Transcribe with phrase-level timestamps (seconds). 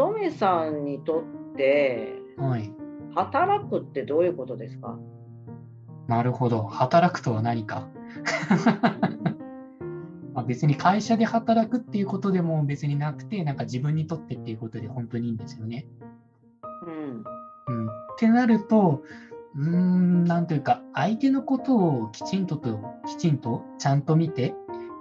[0.00, 1.20] トメさんにと
[1.52, 2.72] ってはい。
[3.14, 4.98] 働くってどういうことですか？
[6.08, 6.62] なるほど。
[6.62, 7.86] 働くとは何か？
[10.32, 15.86] まあ別に会社で働くっていうことでも別になくて、なんか自分にとってっていうことで本当にいいんですよね。
[16.86, 17.22] うん
[17.68, 19.02] うん、ってなると、
[19.54, 24.54] うーん、なんというか、相手のことをきちんとと、きちんとちゃんと見て、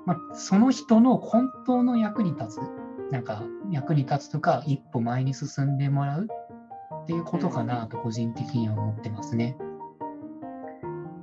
[0.06, 2.79] まあ、その人の本当の役に立つ、
[3.12, 6.28] なんか役に立つとか、一歩前に進んでもらう
[7.04, 9.58] っていうことかなと、個人的には思ってますね。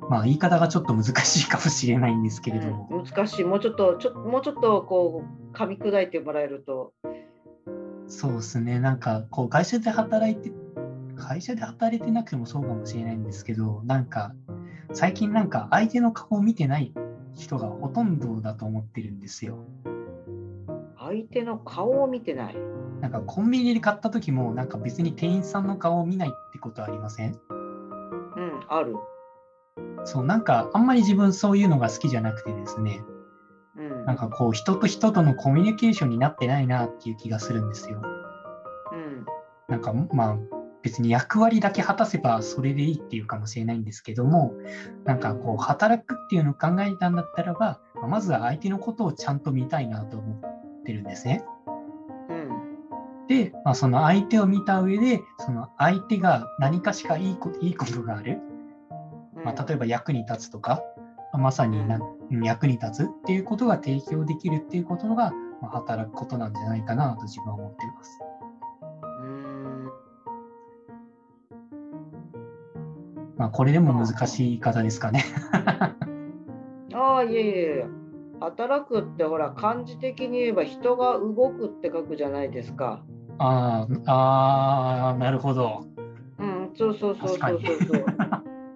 [0.08, 6.92] まあ、言い方がちょっと難しいかもしれないんですけれども、うん難しいもうちょっとちょもうちょっとこう噛み砕いてもらえると
[8.06, 10.52] そうですね、なんかこう会社で働いて、
[11.16, 14.32] 会社で働いてなくてもそうかもしれないんですけど、なんか
[14.92, 16.94] 最近なんか相手の顔を見てない
[17.34, 19.58] 人がほとんどだと思ってるんですよ。
[21.06, 22.56] 相手の顔を見てない。
[23.00, 27.32] なんかコンビニで買った時もなんか別に店員さんの顔を見ないってことありません？
[27.32, 28.96] うん、ある。
[30.04, 33.02] そう、なんかあんまり自分そういうのが好きじゃなくてですね、
[33.76, 34.04] うん。
[34.04, 38.02] なんかこう人と人とのコミュニケーションになってないなっていう気がするんですよ。
[38.92, 39.26] うん。
[39.68, 40.36] なんかまあ
[40.82, 44.54] 別に役割だけ果たせばそれでいいっていうかもしれないんですけども、
[45.04, 50.46] なんかこう働くっていうのを考えたんだったらば、まずは相手のことをちゃんと見たいなと思って
[50.92, 51.44] るんですね。
[52.28, 53.26] うん。
[53.28, 58.40] で、まあ、その相手を見た上で、その相手が何かしかいいこといいことがある、
[59.44, 60.82] まあ、例えば役に立つとか、
[61.32, 62.00] まさにな
[62.42, 68.20] 役に立つっていうことが提供できるっていうことが、まあ、働くことなんじゃないかなと自分は思っています。
[69.20, 69.90] うん。
[73.36, 75.24] まあ、これでも難しい言い方ですかね。
[76.94, 78.05] ああ、いえいえ。
[78.40, 83.02] 働くってほら漢字的に言えば人が動くって書くじゃないですか。
[83.38, 85.84] ああなるほど。
[86.38, 88.04] うん、そうそうそうそうそう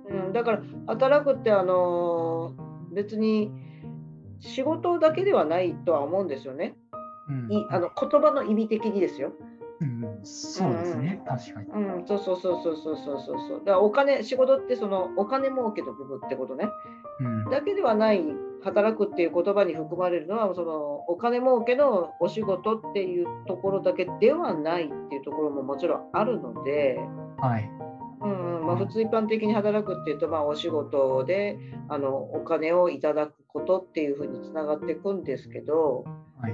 [0.09, 0.31] う。
[0.31, 2.53] ん、だから働くってあの
[2.93, 3.51] 別に
[4.41, 6.75] 仕事だけではないとは思うんですよね。
[7.29, 9.33] うん、いあの言葉の意味的にですよ。
[9.81, 11.69] うん、そうですね、うん、確かに。
[11.71, 13.59] うん、そうそうそうそうそうそうそう。
[13.61, 16.69] だからお金、仕事ってそのお金儲けの部分ってことね。
[17.21, 18.23] うん、だけではない
[18.62, 26.98] 働くっていう言葉に含まれるのはそのお金儲けのお仕事っていうところだけではないっていうところももちろんあるので、
[27.38, 27.71] はい。
[28.22, 36.04] うんうんまあ、普通一般的に働くっていうと、まあ、お仕事であのお金をいただくことっていうふうにつながっていくんですけど、
[36.41, 36.53] はい。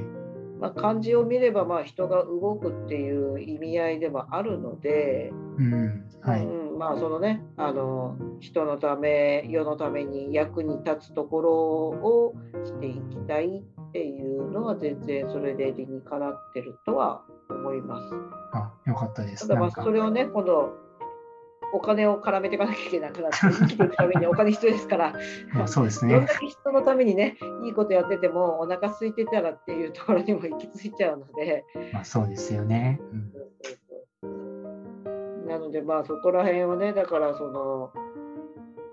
[0.60, 6.04] まあ、漢字を見ればまあ人が動くっていう意味合いでもあるので、うん。
[6.22, 6.44] はい。
[6.44, 18.14] うんうんまあそのねあの人のため世のために役に立つところをしていきたいっていうのは全然それで理にかなってるとは思います。
[18.52, 19.48] あ、よかったです。
[19.48, 20.74] ただまあそれをね今度
[21.72, 25.14] お金を絡めていかなきゃいけなくなって生きていくためにお金必要ですから
[25.52, 26.38] まあ、そうですどんねだ。
[26.38, 31.64] け人のためにねいいことやっててもお腹空いてたらっていうところにも行き着いちゃうので。
[31.92, 33.00] まあ、そうですよね。
[33.12, 33.32] うん
[35.46, 37.92] なのでまあそこら辺をねだからその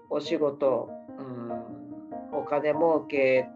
[0.09, 3.47] お仕事、うん、お金儲け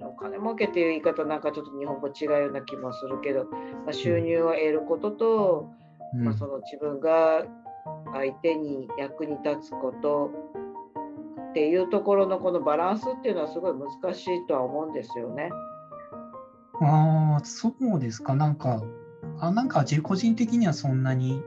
[0.00, 5.70] お金儲けっていう言い方なんかちょっと日本語違うような気もするけど、まあ、収入を得ることと、
[6.14, 7.44] うんまあ、その自分が
[8.12, 10.30] 相手に役に立つこと
[11.50, 15.50] っていうところのこのバランスっていうのはすごい難しいとは思うんですよね。
[16.80, 18.34] ああ、そうですか。
[18.34, 18.82] なんか、
[19.38, 21.42] あなんか自己個人的にはそんなに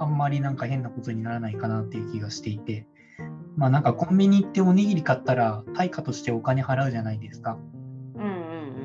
[0.00, 2.86] あんまりなんか変なことにならないかなっていう気がしていて、
[3.56, 7.58] まあなんかコンビニ行っておにぎり買ったら対価としてお金払うじゃないですか。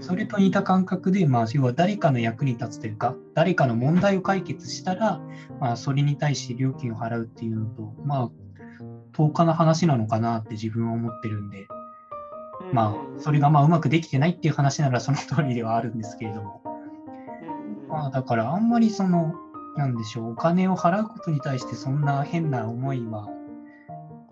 [0.02, 5.22] それと似た感覚で、まあ要は誰かの役に立つというか、誰かの問題を解決したら、
[5.62, 8.30] まあそれに対して料金を払うっていうのと、まあ
[9.14, 11.66] 10日の話なのかなって自分は思ってるんで、
[12.74, 16.62] まあそれがまあうまくできてないっていう話ならその通りではあるんですけれども、
[17.88, 19.36] まあ、だからあんまりその、
[19.76, 23.28] なんでしょう、お金を払うことに対してそんな変な思いは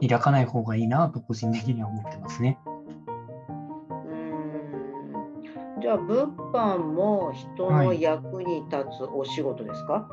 [0.02, 2.60] 抱かない方がいいなと個人的には思ってますね。
[2.66, 10.08] うーんじゃあ物販も人の役に立つお仕事ですか、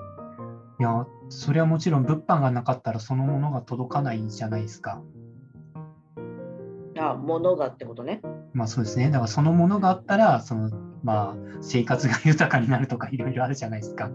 [0.80, 5.02] いや、それはもちろん物販がなかったらそのものが届かないじゃないですか。
[6.98, 8.20] あ、物がってことね。
[8.52, 9.10] まあそうですね。
[9.10, 10.70] だからそのものがあったら、その、
[11.02, 14.10] まあ生活が豊かになるとかいろいろあるじゃないですか。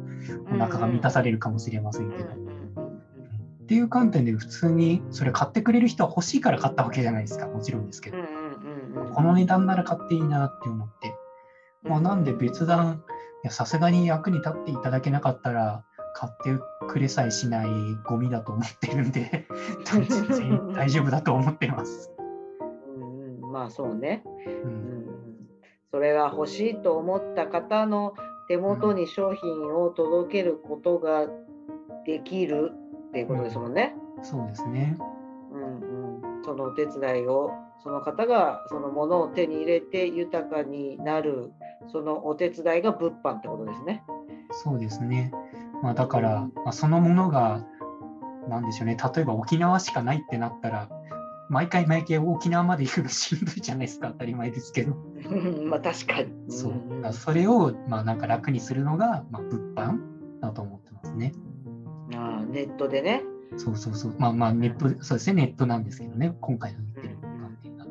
[0.51, 2.25] お腹が満たされるかもしれませんけど。
[2.25, 7.47] っていう観点で普通にそれ買ってくれる人は欲しいから買ったわけじゃないですか。
[7.47, 8.17] もちろんですけど
[9.13, 11.15] この値段なら買っていいなって思って。
[11.83, 13.03] まあ、なんで別段
[13.43, 15.83] やさすがに役に立っていただけなかったら、
[16.15, 17.67] 買ってくれさえしない
[18.05, 19.45] ゴミだと思ってるんで、
[19.83, 22.11] 全然大丈夫だと思ってます。
[22.97, 24.23] うんうん、まあそうね、
[24.63, 25.14] う、うんん、
[25.91, 28.13] それが欲しいと思った方の
[28.47, 31.27] 手元に商品を届けることが
[32.05, 32.71] できる
[33.09, 33.95] っていうことですもんね。
[34.21, 34.97] そうですね。
[35.51, 37.51] うんうん、そのお手伝いを
[37.83, 41.51] その方がそのものを手に入れて豊かになる
[41.87, 44.03] そのお手伝いが物販ってことですね。
[44.51, 45.31] そうですね。
[45.81, 47.65] まあ、だから、まあ、そのものが、
[48.47, 50.89] なんでしょうね、例えば沖縄しかないってなったら、
[51.49, 54.95] 毎回毎回沖縄まで行くのしんどいじゃないですか、当たり前ですけど。
[55.65, 56.31] まあ確かに。
[56.49, 59.99] そうそれを、まあ、なんか楽にするのが、まあ、物販
[60.41, 61.33] だと思ってますね。
[62.15, 63.23] ああネットでね。
[63.57, 64.15] そうそうそう。
[64.17, 67.87] まあまあ、ネットで、そうですね、ネットなんですけどね、今回の言ってる物販っていうのは。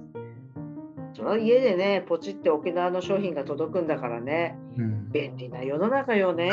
[1.15, 5.12] それは家でねポチって沖縄の商品が届くんだからねうん。
[5.12, 6.50] 便利な世の中よね。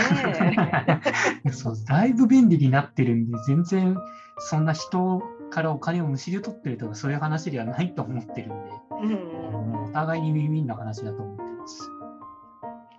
[1.52, 3.98] そう、だいぶ便利になってるんで、全然
[4.38, 5.22] そんな人
[5.52, 8.72] からお金をむしり取ってるとか、そういう話ではないと思ってるんで、
[9.04, 11.92] うんお互いにウィンウィンな話だと思ってます。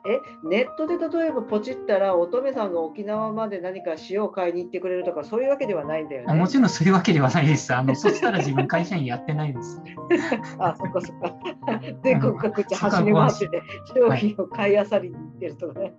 [0.04, 6.26] えネットで例えばポチったら乙女さんが沖縄まで何か塩を買いに行ってくれるとかそういうわけではないんだよね。
[6.28, 7.72] あもちろんそういうわけではないです。
[7.72, 9.80] あのそしたら自分会社員やってないです。
[10.58, 11.36] あそっかそっか。
[12.02, 13.62] 全国各地走り回ってて
[13.94, 15.92] 商品を買いあさりに行ってるとかね。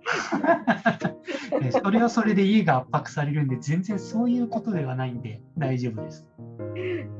[1.62, 6.26] で それはそれで家が圧迫されるんで、全然そういうことではないんで大丈夫です。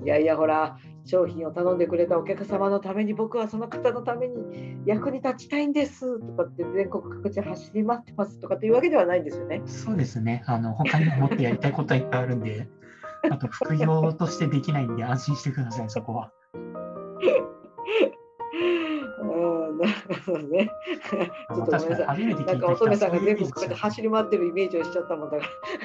[0.04, 0.76] いやいやほら
[1.06, 9.62] 商品を頼んでくれたお客様のために僕はその方のために役に立ちたいんですとかって全国各地走り回ってますとかっていうわけではないんですよね。
[9.66, 10.42] そうですね。
[10.46, 12.68] あの他にももっとやりたいことはいっぱいあるんで、
[13.30, 16.32] あと副業としてできないんで安心してください、そこは。
[19.20, 19.24] う
[19.72, 19.92] んなる
[20.26, 20.70] ほどね。
[21.54, 22.34] ちょっとごめんなさい。
[22.46, 25.44] なんか乙女さんが全国そういうイメージ各地走り回ってるイメージをしちゃったもんだか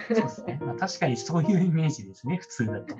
[0.09, 0.15] ら。
[0.15, 0.59] そうですね。
[0.63, 2.95] まあ、確かにそういうイメージですね、 普通だと。
[2.95, 2.99] うん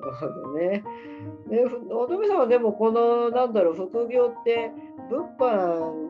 [0.00, 0.84] なるほどね。
[1.90, 4.70] 乙女さんはでもこのなんだろう副業って
[5.10, 6.06] 物販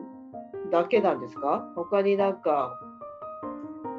[0.71, 1.71] だけなんですか？
[1.75, 2.79] 他になんか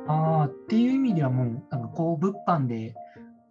[0.07, 2.95] ああ、っていう意味ではもう、なんかこう、物販で、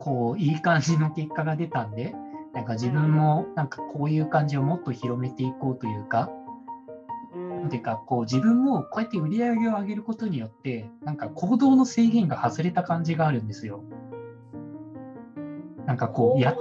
[0.08, 2.16] こう、いい感じの結果が出たんで、
[2.54, 6.30] なんか自分も、なんかこういう感じをもっと広めていこうというか、
[7.36, 7.70] うん。
[7.70, 13.84] てか、こう、自分もこうやって売り上げを上げることによって、なんか行動の制限が外れた感じがあるんですよ。
[15.86, 16.56] なんかこう、や。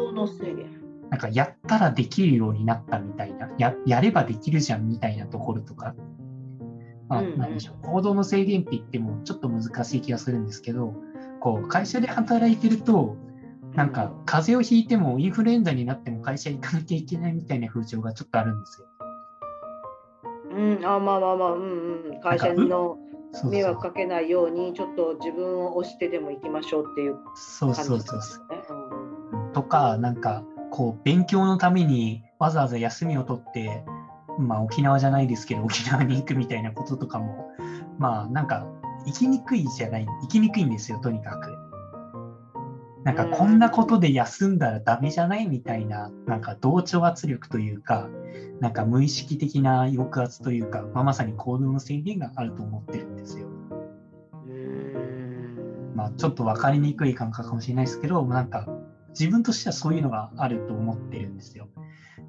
[1.09, 5.95] なんかやったらできるようになったみたいな、ややればできるじゃんみたいなところとか、
[7.55, 10.95] でしょう、行動の制限って言ってもちょっと難しい気がするんですけど、
[11.39, 13.15] こう会社で働いてると、
[13.77, 18.87] なんか風邪をひいてもインフルエンザになっても会社行かなきゃいけないみたいな風潮がちょっとあるんですよ。
[20.51, 22.97] うん、あまあまあまあ、うんうん、会社の
[23.33, 23.75] そう迷そう。
[23.75, 28.01] 惑かけないように、ちょっと自分を押してでも行きましょうっていうそう感じそう。
[28.01, 28.63] そうですよね。
[29.37, 29.53] うん。
[29.53, 33.85] とか、なんかこう勉強のためにわざわざ休みを取って、
[34.39, 37.51] まあ、沖縄じゃないですけど、沖縄に行くみたいなこととかも、
[37.99, 38.67] まあなんか
[39.05, 41.56] 行きにくいじゃない、行きにくいんですよ、とにかく。
[43.07, 48.09] なんかこんなことで休んだらダメじゃないみたいな、なんか同調圧力というか、
[48.59, 53.47] なんか無意識的な抑圧というか、まあ、まさに行動の制限があると思ってるんですよ。
[54.45, 58.67] うんまあ、ちょっと分かりにくい感覚かもしれないですけど、なんか
[59.11, 61.69] 自分としてはそういうのがあると思ってるんですよ。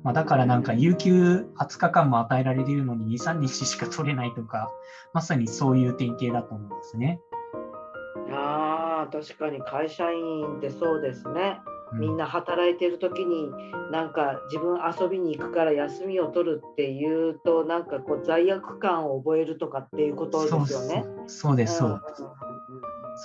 [0.04, 4.70] まあ、だからなんか有給20日間も与えられているのに2、3日しか取れないとか、
[5.12, 7.20] まさにそういう典型だと思うんですね。
[9.08, 11.60] 確かに会社員ってそうですね。
[11.94, 13.50] うみんな働いてる時に
[13.92, 21.06] なんか自分遊びに行くから休みを取るっていうとなんかこう罪悪感を覚えるとかっていうことですよね。
[21.28, 22.24] そうです、そうです。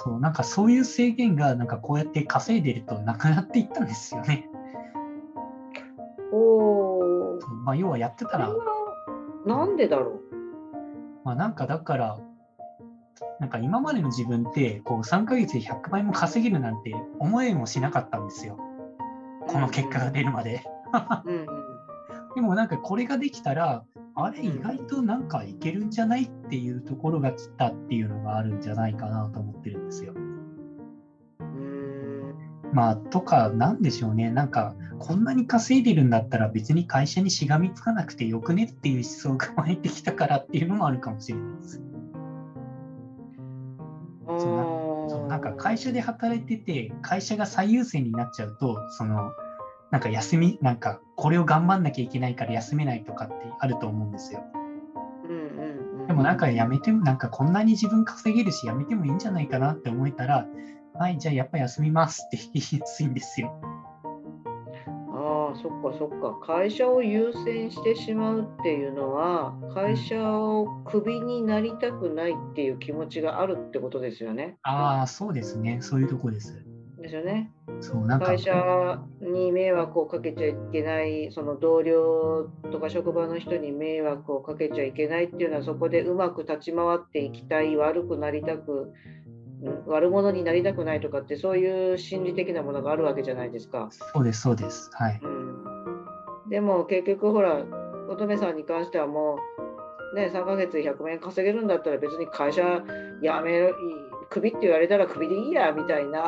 [0.05, 4.49] そう、なんかそういう制限がなんかこうやって稼いでるとなくなっていったんですよね。
[4.57, 4.63] うん
[6.33, 7.39] おお。
[7.65, 8.51] まあ、要はやってたら
[9.45, 10.21] なんでだろ
[11.25, 12.19] まあ、なんかだから、
[13.43, 18.57] なんか今までの自分ってこう3ヶ月で100倍も稼げるなんて思えもしなかったんですよ。
[19.49, 19.51] う。
[19.51, 20.63] この結果が出るまで。
[21.25, 21.47] うんうん。
[22.37, 23.85] でもなんかこれができたら、
[24.15, 30.15] あれ意外となんかいけるんじゃないっていうところが来たっていうのがあるんじゃないかなと思ってるんですよ。
[30.15, 32.35] うん
[32.73, 34.31] まあとかなんでしょうね。
[34.31, 41.92] なんかこんなに稼いでるんだったら別に会社にしがみつかなくてよくねっていう思想が 湧いてきたからっていうのもあるかもしれないです。
[44.27, 44.65] そうな
[45.09, 49.33] そうなんか会社で働いてて会社が最優先になっちゃうとその
[49.93, 54.43] なんか休み、なんかこれを頑張んなきゃいけないから休めないとかってあると思うんですよ。
[55.25, 60.47] うんうんうん、でもなんかやめても、なんかこんなに自分稼げるし、やめてもいいんじゃないかなって思えたら、
[60.95, 63.55] はい、じゃあやっぱ休みますって言いやすいんですよ。
[65.63, 66.39] そっかそっか。
[66.45, 74.59] 会社を優先してしまうっていうのは、会社をクビになりたくないっていう気持ちがあるってことですよね。
[74.65, 75.79] ああ、そうですね。
[75.81, 76.65] そういうとこです。
[76.99, 77.53] ですよね。
[77.81, 78.27] そう、なんか。
[78.27, 88.93] 会社に迷惑をかけちゃいけない、その同僚とか職場の人に迷惑をかけちゃいけないっていうのは、そこでうまく立ち回っていきたい、悪くなりたく、うん
[89.87, 93.89] 悪者になりたくないとかって、そういう心理的なものがあるわけじゃないですか。
[93.91, 94.91] そうです、そうです。
[94.93, 95.21] はい。
[95.23, 95.42] うん、
[96.53, 97.65] でも結局、ほら、
[98.11, 99.39] 乙女さんに関してはも
[100.13, 102.83] う、ね、3ヶ月100万円稼げるんだったら別に会社
[103.23, 103.75] 辞める、
[104.29, 106.27] クビって言われたらクビでいいやみたいな。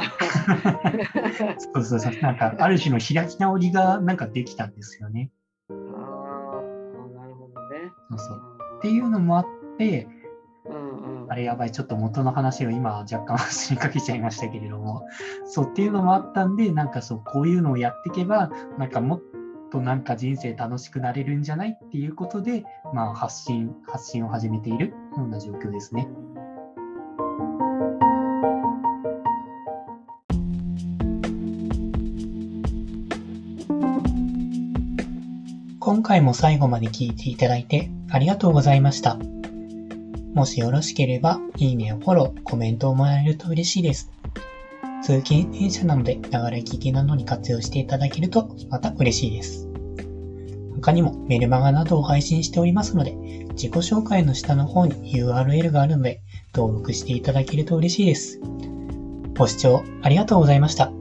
[1.75, 2.13] そうそうそう。
[2.23, 5.31] なんか、ある種の開き直りがなんかできたんですよね。
[5.69, 5.77] ああ、
[7.21, 7.93] なるほどね。
[8.09, 8.43] そうそう。
[8.79, 10.09] っていうのもあって、
[10.65, 15.03] うんうんあれやばい、ちょっと元の話を今若干 忘れかけちゃいましたけれども、
[15.45, 19.44] そうっていうのもあったんで、なんかそう、こういうのをやっていけば、なんかもっと
[19.81, 26.09] なんか人生楽しくなれるんじゃないっていうことで、まあ発信、発信を始めているような状況ですね。
[35.81, 39.19] 今回も最後まで聞いていただいてありがとうございました。
[40.35, 44.11] もしよろしければ、いいねやフォロー、コメントをもらえると嬉しいです。
[45.05, 46.29] 通勤電車なので、流れ
[46.61, 49.69] 聞きなどに活用していただけると、また嬉しいです。
[50.77, 53.13] 他にもメルマガなどを配信しておりますので、
[53.53, 56.23] 自己紹介の下の方に URL があるので、
[56.55, 58.41] 登録していただけると嬉しいです。
[59.37, 60.94] ご視聴ありがとうございました。